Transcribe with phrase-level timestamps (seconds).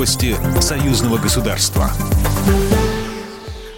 [0.00, 1.90] Новости союзного государства.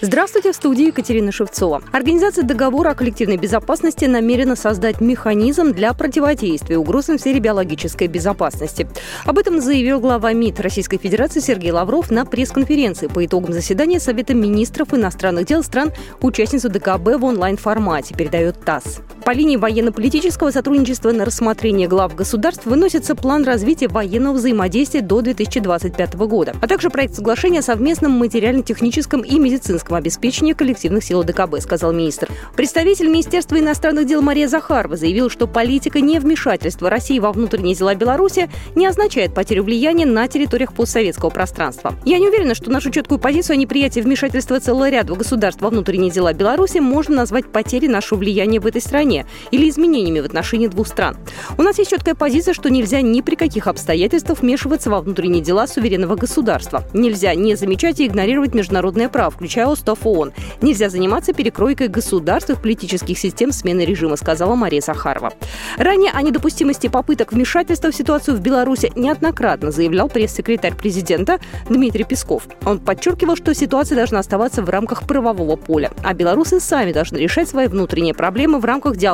[0.00, 1.80] Здравствуйте, в студии Екатерина Шевцова.
[1.92, 8.88] Организация договора о коллективной безопасности намерена создать механизм для противодействия угрозам в сфере биологической безопасности.
[9.26, 14.34] Об этом заявил глава МИД Российской Федерации Сергей Лавров на пресс-конференции по итогам заседания Совета
[14.34, 19.02] министров иностранных дел стран участниц ДКБ в онлайн-формате, передает ТАСС.
[19.28, 26.14] По линии военно-политического сотрудничества на рассмотрение глав государств выносится план развития военного взаимодействия до 2025
[26.14, 31.92] года, а также проект соглашения о совместном материально-техническом и медицинском обеспечения коллективных сил ДКБ, сказал
[31.92, 32.30] министр.
[32.56, 38.48] Представитель Министерства иностранных дел Мария Захарова заявила, что политика невмешательства России во внутренние дела Беларуси
[38.76, 41.92] не означает потерю влияния на территориях постсоветского пространства.
[42.06, 46.10] Я не уверена, что нашу четкую позицию о неприятии вмешательства целого ряда государств во внутренние
[46.10, 49.17] дела Беларуси можно назвать потерей нашего влияния в этой стране
[49.50, 51.16] или изменениями в отношении двух стран.
[51.56, 55.66] У нас есть четкая позиция, что нельзя ни при каких обстоятельствах вмешиваться во внутренние дела
[55.66, 56.84] суверенного государства.
[56.92, 60.32] Нельзя не замечать и игнорировать международное право, включая устав ООН.
[60.62, 65.32] Нельзя заниматься перекройкой государств и политических систем смены режима, сказала Мария Сахарова.
[65.76, 72.44] Ранее о недопустимости попыток вмешательства в ситуацию в Беларуси неоднократно заявлял пресс-секретарь президента Дмитрий Песков.
[72.64, 77.48] Он подчеркивал, что ситуация должна оставаться в рамках правового поля, а белорусы сами должны решать
[77.48, 79.07] свои внутренние проблемы в рамках диалога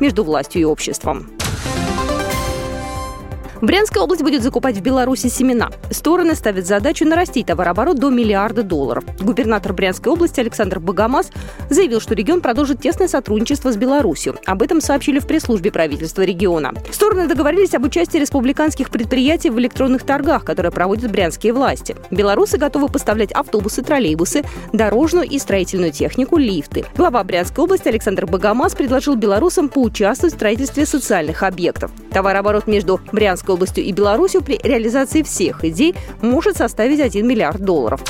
[0.00, 1.30] между властью и обществом.
[3.64, 5.70] Брянская область будет закупать в Беларуси семена.
[5.90, 9.04] Стороны ставят задачу нарастить товарооборот до миллиарда долларов.
[9.20, 11.30] Губернатор Брянской области Александр Богомаз
[11.70, 14.36] заявил, что регион продолжит тесное сотрудничество с Беларусью.
[14.44, 16.74] Об этом сообщили в пресс-службе правительства региона.
[16.92, 21.96] Стороны договорились об участии республиканских предприятий в электронных торгах, которые проводят брянские власти.
[22.10, 26.84] Белорусы готовы поставлять автобусы, троллейбусы, дорожную и строительную технику, лифты.
[26.98, 31.92] Глава Брянской области Александр Богомаз предложил белорусам поучаствовать в строительстве социальных объектов.
[32.12, 38.02] Товарооборот между Брянской областью и Беларусью при реализации всех идей может составить 1 миллиард долларов.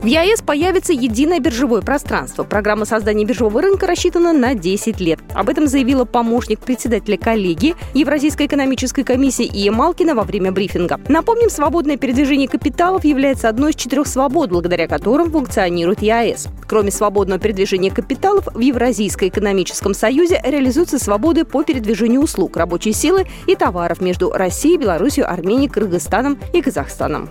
[0.00, 2.44] В ЕАЭС появится единое биржевое пространство.
[2.44, 5.18] Программа создания биржевого рынка рассчитана на 10 лет.
[5.34, 11.00] Об этом заявила помощник председателя коллегии Евразийской экономической комиссии Ия Малкина во время брифинга.
[11.08, 16.46] Напомним, свободное передвижение капиталов является одной из четырех свобод, благодаря которым функционирует ЕАЭС.
[16.68, 23.26] Кроме свободного передвижения капиталов, в Евразийском экономическом союзе реализуются свободы по передвижению услуг, рабочей силы
[23.48, 27.30] и товаров между Россией, Беларусью, Арменией, Кыргызстаном и Казахстаном.